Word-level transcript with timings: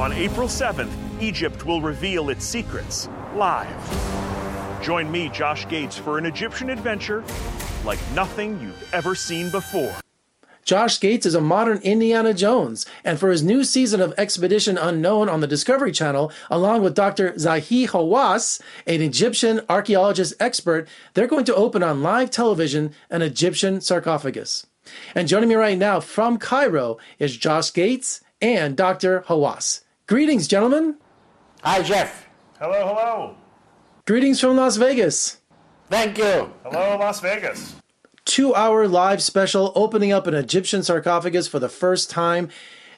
On 0.00 0.14
April 0.14 0.48
7th, 0.48 0.90
Egypt 1.20 1.66
will 1.66 1.82
reveal 1.82 2.30
its 2.30 2.42
secrets 2.42 3.06
live. 3.34 4.82
Join 4.82 5.12
me, 5.12 5.28
Josh 5.28 5.68
Gates, 5.68 5.98
for 5.98 6.16
an 6.16 6.24
Egyptian 6.24 6.70
adventure 6.70 7.22
like 7.84 7.98
nothing 8.14 8.58
you've 8.62 8.94
ever 8.94 9.14
seen 9.14 9.50
before. 9.50 9.94
Josh 10.64 10.98
Gates 11.00 11.26
is 11.26 11.34
a 11.34 11.40
modern 11.42 11.82
Indiana 11.82 12.32
Jones, 12.32 12.86
and 13.04 13.20
for 13.20 13.28
his 13.30 13.42
new 13.42 13.62
season 13.62 14.00
of 14.00 14.14
Expedition 14.16 14.78
Unknown 14.78 15.28
on 15.28 15.40
the 15.40 15.46
Discovery 15.46 15.92
Channel, 15.92 16.32
along 16.48 16.82
with 16.82 16.94
Dr. 16.94 17.32
Zahi 17.32 17.86
Hawass, 17.86 18.58
an 18.86 19.02
Egyptian 19.02 19.60
archaeologist 19.68 20.32
expert, 20.40 20.88
they're 21.12 21.26
going 21.26 21.44
to 21.44 21.54
open 21.54 21.82
on 21.82 22.02
live 22.02 22.30
television 22.30 22.94
an 23.10 23.20
Egyptian 23.20 23.82
sarcophagus. 23.82 24.66
And 25.14 25.28
joining 25.28 25.50
me 25.50 25.56
right 25.56 25.76
now 25.76 26.00
from 26.00 26.38
Cairo 26.38 26.96
is 27.18 27.36
Josh 27.36 27.70
Gates 27.74 28.22
and 28.40 28.78
Dr. 28.78 29.24
Hawass. 29.28 29.82
Greetings, 30.10 30.48
gentlemen. 30.48 30.96
Hi, 31.62 31.82
Jeff. 31.82 32.26
Hello, 32.58 32.84
hello. 32.84 33.36
Greetings 34.08 34.40
from 34.40 34.56
Las 34.56 34.76
Vegas. 34.76 35.38
Thank 35.88 36.18
you. 36.18 36.52
Hello, 36.64 36.98
Las 36.98 37.20
Vegas. 37.20 37.76
Two 38.24 38.52
hour 38.52 38.88
live 38.88 39.22
special 39.22 39.70
opening 39.76 40.10
up 40.10 40.26
an 40.26 40.34
Egyptian 40.34 40.82
sarcophagus 40.82 41.46
for 41.46 41.60
the 41.60 41.68
first 41.68 42.10
time. 42.10 42.48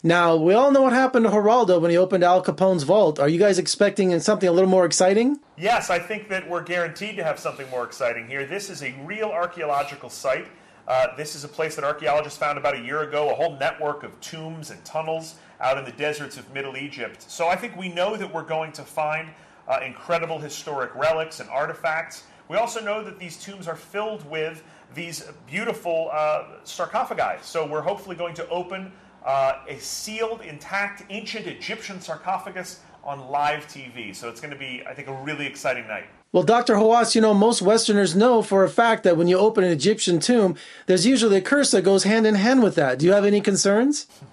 Now, 0.02 0.36
we 0.36 0.54
all 0.54 0.72
know 0.72 0.80
what 0.80 0.94
happened 0.94 1.26
to 1.26 1.30
Geraldo 1.30 1.82
when 1.82 1.90
he 1.90 1.98
opened 1.98 2.24
Al 2.24 2.40
Capone's 2.40 2.84
vault. 2.84 3.20
Are 3.20 3.28
you 3.28 3.38
guys 3.38 3.58
expecting 3.58 4.18
something 4.20 4.48
a 4.48 4.52
little 4.52 4.70
more 4.70 4.86
exciting? 4.86 5.38
Yes, 5.58 5.90
I 5.90 5.98
think 5.98 6.30
that 6.30 6.48
we're 6.48 6.64
guaranteed 6.64 7.16
to 7.16 7.24
have 7.24 7.38
something 7.38 7.68
more 7.68 7.84
exciting 7.84 8.26
here. 8.26 8.46
This 8.46 8.70
is 8.70 8.82
a 8.82 8.94
real 9.04 9.28
archaeological 9.28 10.08
site. 10.08 10.46
Uh, 10.88 11.14
this 11.16 11.34
is 11.34 11.44
a 11.44 11.48
place 11.48 11.76
that 11.76 11.84
archaeologists 11.84 12.38
found 12.38 12.56
about 12.56 12.74
a 12.74 12.80
year 12.80 13.02
ago, 13.02 13.30
a 13.30 13.34
whole 13.34 13.58
network 13.58 14.02
of 14.02 14.19
tombs 14.22 14.70
and 14.70 14.82
tunnels 14.84 15.34
out 15.62 15.78
in 15.78 15.84
the 15.84 15.92
deserts 15.92 16.36
of 16.36 16.52
Middle 16.52 16.77
Egypt. 16.77 17.22
So 17.30 17.48
I 17.48 17.56
think 17.56 17.77
we 17.77 17.88
know 17.88 18.16
that 18.16 18.32
we're 18.32 18.42
going 18.42 18.72
to 18.72 18.82
find 18.82 19.30
uh, 19.69 19.80
incredible 19.84 20.38
historic 20.38 20.94
relics 20.94 21.41
and 21.41 21.48
artifacts. 21.48 22.24
We 22.48 22.56
also 22.56 22.82
know 22.82 23.02
that 23.04 23.19
these 23.19 23.42
tombs 23.42 23.69
are 23.69 23.77
filled 23.77 24.28
with 24.28 24.62
these 24.94 25.24
beautiful 25.46 26.10
uh, 26.12 26.44
sarcophagi. 26.64 27.38
So 27.42 27.66
we're 27.66 27.80
hopefully 27.80 28.16
going 28.16 28.34
to 28.34 28.48
open 28.48 28.92
uh, 29.24 29.60
a 29.69 29.78
sealed, 29.78 30.41
intact, 30.42 31.04
ancient 31.10 31.46
Egyptian 31.46 32.00
sarcophagus 32.00 32.80
on 33.04 33.30
live 33.30 33.66
TV. 33.69 34.14
So 34.14 34.28
it's 34.28 34.41
going 34.41 34.52
to 34.52 34.58
be, 34.58 34.82
I 34.86 34.94
think, 34.94 35.08
a 35.08 35.14
really 35.14 35.47
exciting 35.47 35.86
night. 35.86 36.04
Well, 36.32 36.42
Dr. 36.42 36.76
Hawass, 36.76 37.14
you 37.14 37.20
know, 37.20 37.34
most 37.34 37.62
Westerners 37.62 38.16
know 38.16 38.42
for 38.42 38.64
a 38.64 38.69
fact 38.69 39.04
that 39.04 39.16
when 39.16 39.28
you 39.28 39.36
open 39.36 39.64
an 39.64 39.70
Egyptian 39.70 40.19
tomb, 40.19 40.56
there's 40.86 41.06
usually 41.06 41.36
a 41.36 41.42
curse 41.42 41.70
that 41.72 41.82
goes 41.82 42.04
hand 42.04 42.26
in 42.26 42.36
hand 42.36 42.62
with 42.62 42.74
that. 42.76 42.98
Do 42.98 43.06
you 43.06 43.12
have 43.12 43.24
any 43.24 43.41
concerns? 43.41 44.06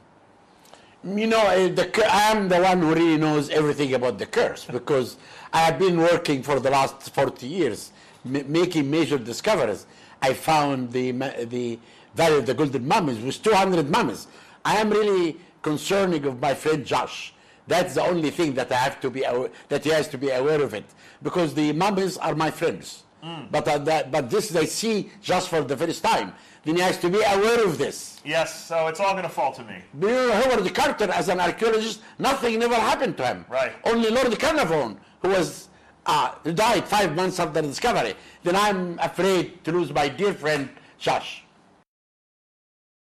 You 1.04 1.28
know, 1.28 1.70
the, 1.70 1.90
I'm 2.12 2.50
the 2.50 2.60
one 2.60 2.82
who 2.82 2.94
really 2.94 3.18
knows 3.18 3.50
everything 3.50 3.94
about 3.94 4.18
the 4.18 4.26
curse 4.26 4.66
because 4.66 5.16
I 5.54 5.60
have 5.60 5.80
been 5.80 5.98
working 5.98 6.44
for 6.44 6.60
the 6.60 6.70
last 6.70 7.14
40 7.14 7.48
years 7.48 7.92
making 8.26 8.92
major 8.92 9.18
discoveries. 9.18 9.86
I 10.22 10.34
found 10.34 10.92
the, 10.92 11.12
the 11.46 11.80
Valley 12.16 12.40
of 12.40 12.46
the 12.46 12.54
Golden 12.54 12.86
Mummies 12.86 13.20
with 13.20 13.42
200 13.42 13.90
mummies. 13.90 14.28
I 14.66 14.76
am 14.76 14.90
really 14.90 15.38
concerning 15.62 16.26
of 16.26 16.42
my 16.42 16.54
friend 16.54 16.86
Josh. 16.86 17.34
That's 17.66 17.94
the 17.94 18.02
only 18.02 18.30
thing 18.30 18.54
that 18.56 18.70
I 18.72 18.76
have 18.76 19.00
to 19.02 19.10
be 19.10 19.24
that 19.70 19.84
he 19.84 19.92
has 19.92 20.08
to 20.10 20.18
be 20.18 20.32
aware 20.32 20.62
of 20.62 20.74
it 20.74 20.86
because 21.22 21.54
the 21.54 21.72
mummies 21.72 22.18
are 22.18 22.36
my 22.36 22.52
friends. 22.52 23.04
Mm. 23.24 23.52
But 23.52 23.68
uh, 23.68 23.78
that, 23.80 24.12
but 24.12 24.30
this 24.30 24.50
they 24.50 24.66
see 24.66 25.12
just 25.22 25.50
for 25.50 25.62
the 25.62 25.76
first 25.76 26.04
time. 26.04 26.34
Then 26.64 26.76
he 26.76 26.82
has 26.82 26.98
to 27.00 27.10
be 27.10 27.22
aware 27.22 27.66
of 27.66 27.78
this. 27.78 28.20
Yes, 28.26 28.68
so 28.68 28.88
it's 28.88 29.00
all 29.00 29.12
going 29.14 29.24
to 29.24 29.30
fall 29.30 29.54
to 29.54 29.64
me. 29.64 29.78
Know, 29.94 30.32
Howard 30.34 30.74
Carter, 30.74 31.10
as 31.12 31.30
an 31.30 31.40
archaeologist, 31.40 32.02
nothing 32.18 32.60
never 32.60 32.76
happened 32.76 33.18
to 33.18 33.26
him. 33.26 33.46
Right. 33.50 33.72
Only 33.86 34.10
Lord 34.10 34.38
Carnarvon, 34.40 35.00
who 35.22 35.30
was 35.30 35.70
uh, 36.06 36.34
died 36.54 36.88
five 36.88 37.16
months 37.16 37.40
after 37.40 37.62
the 37.62 37.68
discovery. 37.68 38.16
Then 38.44 38.56
I'm 38.56 39.00
afraid 39.00 39.64
to 39.66 39.72
lose 39.72 39.92
my 39.92 40.10
dear 40.10 40.34
friend 40.34 40.70
Josh. 40.98 41.44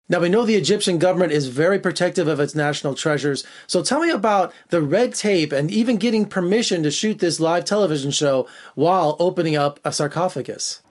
Now, 0.10 0.22
we 0.22 0.30
know 0.30 0.46
the 0.46 0.56
Egyptian 0.56 1.00
government 1.00 1.34
is 1.34 1.48
very 1.48 1.80
protective 1.80 2.30
of 2.30 2.40
its 2.40 2.56
national 2.56 2.96
treasures. 2.96 3.44
So 3.68 3.84
tell 3.84 4.00
me 4.00 4.10
about 4.10 4.54
the 4.70 4.82
red 4.82 5.14
tape 5.14 5.52
and 5.52 5.70
even 5.70 5.98
getting 5.98 6.26
permission 6.26 6.82
to 6.84 6.92
shoot 6.92 7.20
this 7.20 7.42
live 7.42 7.66
television 7.66 8.12
show 8.12 8.48
while 8.76 9.18
opening 9.20 9.58
up 9.58 9.82
a 9.84 9.92
sarcophagus. 9.92 10.82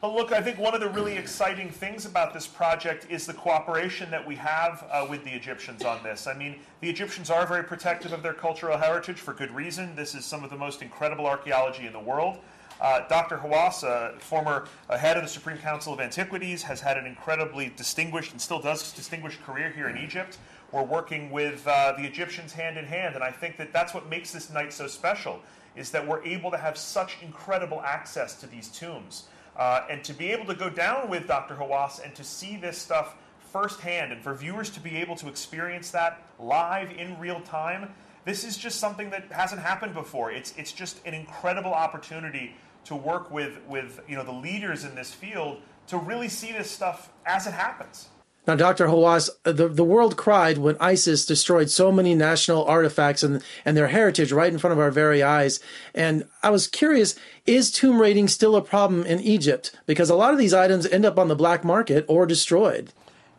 Well, 0.00 0.14
look, 0.14 0.32
I 0.32 0.40
think 0.40 0.58
one 0.58 0.74
of 0.74 0.80
the 0.80 0.90
really 0.90 1.16
exciting 1.16 1.70
things 1.70 2.06
about 2.06 2.32
this 2.32 2.46
project 2.46 3.08
is 3.10 3.26
the 3.26 3.34
cooperation 3.34 4.10
that 4.12 4.24
we 4.24 4.36
have 4.36 4.86
uh, 4.92 5.06
with 5.10 5.24
the 5.24 5.30
Egyptians 5.30 5.84
on 5.84 6.00
this. 6.04 6.28
I 6.28 6.34
mean, 6.34 6.56
the 6.80 6.90
Egyptians 6.90 7.30
are 7.30 7.44
very 7.46 7.64
protective 7.64 8.12
of 8.12 8.22
their 8.22 8.34
cultural 8.34 8.78
heritage 8.78 9.18
for 9.18 9.34
good 9.34 9.50
reason. 9.52 9.96
This 9.96 10.14
is 10.14 10.24
some 10.24 10.44
of 10.44 10.50
the 10.50 10.56
most 10.56 10.82
incredible 10.82 11.26
archaeology 11.26 11.86
in 11.86 11.92
the 11.92 12.00
world. 12.00 12.38
Uh, 12.82 13.06
Dr. 13.06 13.38
Hawass, 13.38 13.84
uh, 13.84 14.18
former 14.18 14.66
uh, 14.90 14.98
head 14.98 15.16
of 15.16 15.22
the 15.22 15.28
Supreme 15.28 15.56
Council 15.56 15.92
of 15.92 16.00
Antiquities, 16.00 16.64
has 16.64 16.80
had 16.80 16.96
an 16.96 17.06
incredibly 17.06 17.72
distinguished 17.76 18.32
and 18.32 18.40
still 18.40 18.60
does 18.60 18.90
distinguished 18.92 19.40
career 19.44 19.70
here 19.70 19.88
in 19.88 19.96
Egypt. 19.96 20.38
We're 20.72 20.82
working 20.82 21.30
with 21.30 21.64
uh, 21.64 21.92
the 21.96 22.02
Egyptians 22.04 22.52
hand 22.52 22.76
in 22.76 22.84
hand, 22.84 23.14
and 23.14 23.22
I 23.22 23.30
think 23.30 23.56
that 23.58 23.72
that's 23.72 23.94
what 23.94 24.08
makes 24.08 24.32
this 24.32 24.50
night 24.50 24.72
so 24.72 24.88
special, 24.88 25.38
is 25.76 25.92
that 25.92 26.04
we're 26.04 26.24
able 26.24 26.50
to 26.50 26.56
have 26.56 26.76
such 26.76 27.18
incredible 27.22 27.80
access 27.82 28.34
to 28.40 28.48
these 28.48 28.66
tombs. 28.66 29.28
Uh, 29.56 29.84
and 29.88 30.02
to 30.02 30.12
be 30.12 30.32
able 30.32 30.46
to 30.46 30.54
go 30.54 30.68
down 30.68 31.08
with 31.08 31.28
Dr. 31.28 31.54
Hawass 31.54 32.04
and 32.04 32.12
to 32.16 32.24
see 32.24 32.56
this 32.56 32.78
stuff 32.78 33.14
firsthand, 33.52 34.12
and 34.12 34.20
for 34.20 34.34
viewers 34.34 34.70
to 34.70 34.80
be 34.80 34.96
able 34.96 35.14
to 35.14 35.28
experience 35.28 35.92
that 35.92 36.20
live 36.40 36.90
in 36.90 37.16
real 37.20 37.42
time, 37.42 37.94
this 38.24 38.42
is 38.42 38.56
just 38.56 38.80
something 38.80 39.10
that 39.10 39.30
hasn't 39.30 39.60
happened 39.60 39.94
before. 39.94 40.32
It's, 40.32 40.52
it's 40.56 40.72
just 40.72 41.04
an 41.06 41.14
incredible 41.14 41.72
opportunity 41.72 42.54
to 42.84 42.96
work 42.96 43.30
with, 43.30 43.58
with 43.68 44.00
you 44.08 44.16
know, 44.16 44.24
the 44.24 44.32
leaders 44.32 44.84
in 44.84 44.94
this 44.94 45.12
field 45.12 45.58
to 45.88 45.98
really 45.98 46.28
see 46.28 46.52
this 46.52 46.70
stuff 46.70 47.10
as 47.26 47.46
it 47.46 47.52
happens. 47.52 48.08
Now, 48.44 48.56
Dr. 48.56 48.88
Hawass, 48.88 49.30
the, 49.44 49.68
the 49.68 49.84
world 49.84 50.16
cried 50.16 50.58
when 50.58 50.76
ISIS 50.80 51.24
destroyed 51.24 51.70
so 51.70 51.92
many 51.92 52.16
national 52.16 52.64
artifacts 52.64 53.22
and, 53.22 53.40
and 53.64 53.76
their 53.76 53.86
heritage 53.86 54.32
right 54.32 54.52
in 54.52 54.58
front 54.58 54.72
of 54.72 54.80
our 54.80 54.90
very 54.90 55.22
eyes. 55.22 55.60
And 55.94 56.24
I 56.42 56.50
was 56.50 56.66
curious, 56.66 57.14
is 57.46 57.70
tomb 57.70 58.00
raiding 58.00 58.26
still 58.26 58.56
a 58.56 58.62
problem 58.62 59.04
in 59.04 59.20
Egypt? 59.20 59.78
Because 59.86 60.10
a 60.10 60.16
lot 60.16 60.32
of 60.32 60.40
these 60.40 60.52
items 60.52 60.86
end 60.86 61.06
up 61.06 61.20
on 61.20 61.28
the 61.28 61.36
black 61.36 61.62
market 61.62 62.04
or 62.08 62.26
destroyed. 62.26 62.92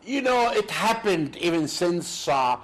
You 0.05 0.21
know, 0.21 0.51
it 0.53 0.71
happened 0.71 1.35
even 1.35 1.67
since 1.67 2.29
uh, 2.29 2.55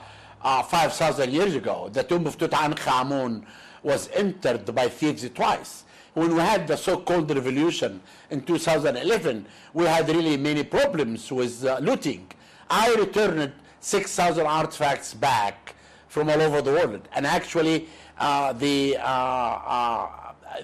uh, 0.41 0.63
5,000 0.63 1.33
years 1.33 1.55
ago. 1.55 1.89
The 1.91 2.03
tomb 2.03 2.25
of 2.25 2.37
Tutankhamun 2.37 3.43
was 3.83 4.09
entered 4.13 4.73
by 4.73 4.87
thieves 4.87 5.29
twice 5.31 5.83
when 6.19 6.35
we 6.35 6.41
had 6.41 6.67
the 6.67 6.75
so-called 6.75 7.33
revolution 7.33 8.01
in 8.29 8.41
2011, 8.41 9.45
we 9.73 9.85
had 9.85 10.09
really 10.09 10.35
many 10.35 10.63
problems 10.63 11.31
with 11.31 11.63
uh, 11.63 11.79
looting. 11.81 12.27
I 12.69 12.93
returned 12.95 13.53
6,000 13.79 14.45
artifacts 14.45 15.13
back 15.13 15.75
from 16.09 16.29
all 16.29 16.41
over 16.41 16.61
the 16.61 16.71
world, 16.71 17.07
and 17.15 17.25
actually 17.25 17.87
uh, 18.17 18.51
the 18.51 18.97
uh, 18.97 19.01
uh 19.01 20.09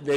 the 0.03 0.15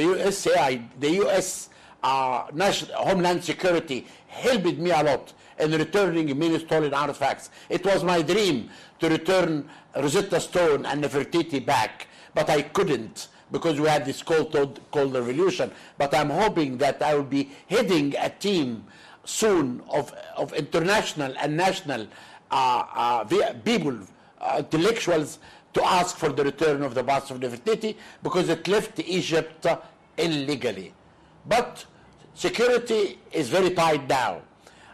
the 0.99 1.11
U.S. 1.23 1.69
Uh, 2.03 2.47
National 2.53 2.97
Homeland 2.97 3.43
Security 3.43 4.07
helped 4.27 4.77
me 4.77 4.91
a 4.91 5.03
lot 5.03 5.31
in 5.59 5.71
returning 5.71 6.37
many 6.37 6.59
stolen 6.59 6.93
artifacts. 6.93 7.49
It 7.69 7.85
was 7.85 8.03
my 8.03 8.21
dream 8.21 8.69
to 8.99 9.07
return 9.07 9.69
Rosetta 9.95 10.39
Stone 10.39 10.85
and 10.85 11.03
Nefertiti 11.03 11.65
back, 11.65 12.07
but 12.33 12.49
I 12.49 12.63
couldn't 12.63 13.27
because 13.51 13.79
we 13.79 13.87
had 13.87 14.05
this 14.05 14.21
cold, 14.21 14.79
cold 14.91 15.13
revolution. 15.13 15.71
But 15.97 16.13
I'm 16.13 16.29
hoping 16.29 16.77
that 16.77 17.01
I 17.01 17.15
will 17.15 17.23
be 17.23 17.49
heading 17.67 18.15
a 18.17 18.29
team 18.29 18.85
soon 19.25 19.81
of, 19.89 20.13
of 20.37 20.53
international 20.53 21.33
and 21.39 21.55
national 21.55 22.07
uh, 22.51 22.83
uh, 22.95 23.53
people, 23.63 23.97
uh, 24.41 24.55
intellectuals, 24.59 25.39
to 25.73 25.83
ask 25.85 26.17
for 26.17 26.29
the 26.29 26.43
return 26.43 26.81
of 26.81 26.95
the 26.95 27.03
bust 27.03 27.29
of 27.31 27.39
Nefertiti 27.39 27.95
because 28.23 28.49
it 28.49 28.67
left 28.67 28.99
Egypt 28.99 29.65
illegally. 30.17 30.93
But 31.47 31.85
security 32.33 33.19
is 33.31 33.49
very 33.49 33.71
tight 33.71 34.07
now. 34.07 34.41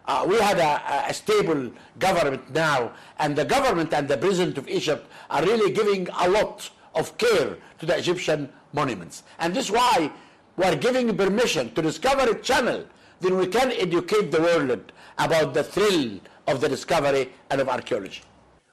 Uh, 0.08 0.24
we 0.28 0.38
have 0.40 0.60
a, 0.60 1.10
a, 1.10 1.14
stable 1.14 1.72
government 1.98 2.54
now, 2.54 2.92
and 3.18 3.36
the 3.36 3.44
government 3.44 3.92
and 3.92 4.08
the 4.08 4.18
president 4.18 4.56
of 4.56 4.68
Egypt 4.70 5.08
are 5.32 5.42
really 5.44 5.72
giving 5.72 6.08
a 6.20 6.30
lot 6.30 6.70
of 6.96 7.18
care 7.18 7.58
to 7.80 7.86
the 7.86 7.98
Egyptian 7.98 8.50
monuments. 8.74 9.24
And 9.40 9.54
this 9.54 9.66
is 9.66 9.72
why 9.72 10.12
we're 10.58 10.76
giving 10.76 11.16
permission 11.16 11.74
to 11.74 11.82
Discovery 11.82 12.40
Channel, 12.42 12.86
then 13.20 13.38
we 13.38 13.48
can 13.48 13.72
educate 13.72 14.32
the 14.32 14.42
world 14.42 14.92
about 15.18 15.54
the 15.54 15.64
thrill 15.64 16.20
of 16.48 16.62
the 16.62 16.70
discovery 16.70 17.32
and 17.50 17.62
of 17.62 17.70
archaeology. 17.70 18.22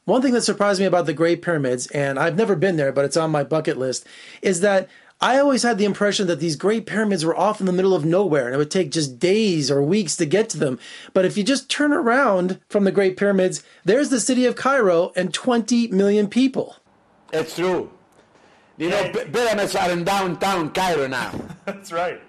One 0.04 0.20
thing 0.20 0.32
that 0.32 0.42
surprised 0.42 0.80
me 0.80 0.86
about 0.86 1.06
the 1.06 1.14
Great 1.14 1.42
Pyramids, 1.42 1.86
and 1.88 2.18
I've 2.18 2.36
never 2.36 2.56
been 2.56 2.76
there, 2.76 2.92
but 2.92 3.04
it's 3.04 3.16
on 3.16 3.30
my 3.30 3.44
bucket 3.44 3.78
list, 3.78 4.04
is 4.42 4.60
that 4.60 4.88
I 5.20 5.38
always 5.38 5.62
had 5.62 5.78
the 5.78 5.84
impression 5.84 6.26
that 6.26 6.40
these 6.40 6.56
great 6.56 6.84
pyramids 6.86 7.24
were 7.24 7.38
off 7.38 7.60
in 7.60 7.66
the 7.66 7.72
middle 7.72 7.94
of 7.94 8.04
nowhere 8.04 8.46
and 8.46 8.54
it 8.56 8.58
would 8.58 8.72
take 8.72 8.90
just 8.90 9.20
days 9.20 9.70
or 9.70 9.80
weeks 9.80 10.16
to 10.16 10.26
get 10.26 10.48
to 10.50 10.58
them. 10.58 10.80
But 11.12 11.24
if 11.24 11.36
you 11.36 11.44
just 11.44 11.70
turn 11.70 11.92
around 11.92 12.58
from 12.68 12.82
the 12.82 12.90
Great 12.90 13.16
Pyramids, 13.16 13.62
there's 13.84 14.10
the 14.10 14.18
city 14.18 14.46
of 14.46 14.56
Cairo 14.56 15.12
and 15.14 15.32
20 15.32 15.86
million 15.88 16.26
people. 16.26 16.74
It's 17.32 17.54
true. 17.54 17.92
You 18.78 18.90
know, 18.90 18.96
And- 18.96 19.12
p- 19.14 19.24
pyramids 19.26 19.74
are 19.76 19.90
in 19.90 20.04
downtown 20.04 20.70
Cairo 20.70 21.06
now. 21.06 21.32
That's 21.64 21.92
right. 21.92 22.20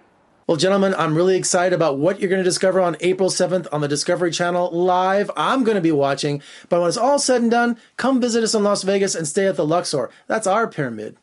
Well, 0.46 0.58
gentlemen, 0.58 0.94
I'm 0.98 1.16
really 1.16 1.38
excited 1.38 1.74
about 1.74 1.98
what 2.00 2.20
you're 2.20 2.30
going 2.30 2.42
to 2.42 2.50
discover 2.50 2.82
on 2.82 2.98
April 3.00 3.30
7th 3.30 3.66
on 3.72 3.80
the 3.80 3.88
Discovery 3.88 4.30
Channel 4.30 4.72
live. 4.72 5.32
I'm 5.38 5.64
going 5.64 5.76
to 5.76 5.82
be 5.82 5.94
watching, 5.94 6.42
but 6.68 6.82
when 6.82 6.90
it's 6.90 6.98
all 6.98 7.18
said 7.18 7.42
and 7.42 7.50
done, 7.50 7.78
come 7.96 8.20
visit 8.20 8.44
us 8.44 8.54
in 8.54 8.62
Las 8.62 8.84
Vegas 8.84 9.16
and 9.16 9.26
stay 9.26 9.48
at 9.48 9.56
the 9.56 9.66
Luxor. 9.66 10.10
That's 10.28 10.46
our 10.46 10.68
pyramid. 10.68 11.16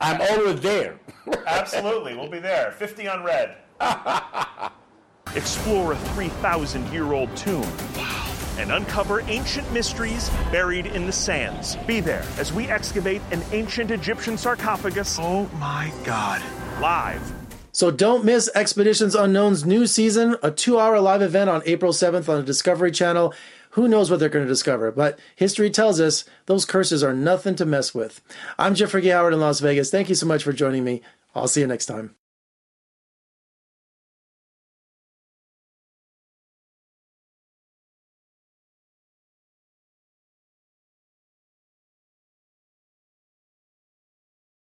I'm 0.00 0.22
always 0.22 0.60
there. 0.60 0.98
Absolutely. 1.46 2.14
We'll 2.16 2.30
be 2.30 2.38
there. 2.38 2.72
50 2.72 3.08
on 3.08 3.24
red. 3.24 3.56
Explore 5.34 5.92
a 5.92 5.96
3,000 5.96 6.90
year 6.92 7.12
old 7.12 7.34
tomb. 7.36 7.62
And 8.58 8.72
uncover 8.72 9.20
ancient 9.22 9.70
mysteries 9.72 10.30
buried 10.50 10.86
in 10.86 11.06
the 11.06 11.12
sands. 11.12 11.76
Be 11.86 12.00
there 12.00 12.24
as 12.38 12.52
we 12.52 12.68
excavate 12.68 13.22
an 13.30 13.42
ancient 13.52 13.90
Egyptian 13.90 14.38
sarcophagus. 14.38 15.18
Oh 15.20 15.44
my 15.58 15.92
God. 16.04 16.42
Live. 16.80 17.32
So 17.72 17.90
don't 17.90 18.24
miss 18.24 18.48
Expeditions 18.54 19.14
Unknown's 19.14 19.66
new 19.66 19.86
season, 19.86 20.36
a 20.42 20.50
two 20.50 20.80
hour 20.80 20.98
live 20.98 21.20
event 21.20 21.50
on 21.50 21.62
April 21.66 21.92
7th 21.92 22.26
on 22.26 22.36
the 22.36 22.42
Discovery 22.42 22.90
Channel. 22.90 23.34
Who 23.72 23.86
knows 23.86 24.10
what 24.10 24.18
they're 24.18 24.30
going 24.30 24.46
to 24.46 24.48
discover? 24.48 24.90
But 24.90 25.18
history 25.36 25.68
tells 25.68 26.00
us 26.00 26.24
those 26.46 26.64
curses 26.64 27.04
are 27.04 27.12
nothing 27.12 27.54
to 27.56 27.66
mess 27.66 27.94
with. 27.94 28.22
I'm 28.58 28.74
Jeffrey 28.74 29.02
G. 29.02 29.08
Howard 29.08 29.34
in 29.34 29.40
Las 29.40 29.60
Vegas. 29.60 29.90
Thank 29.90 30.08
you 30.08 30.14
so 30.14 30.24
much 30.24 30.42
for 30.42 30.54
joining 30.54 30.84
me. 30.84 31.02
I'll 31.34 31.48
see 31.48 31.60
you 31.60 31.66
next 31.66 31.84
time. 31.84 32.15